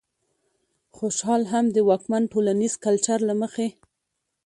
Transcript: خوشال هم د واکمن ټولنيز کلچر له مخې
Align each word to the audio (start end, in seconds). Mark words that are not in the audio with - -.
خوشال 0.97 1.41
هم 1.53 1.65
د 1.75 1.77
واکمن 1.89 2.23
ټولنيز 2.33 2.73
کلچر 2.85 3.19
له 3.29 3.33
مخې 3.41 3.67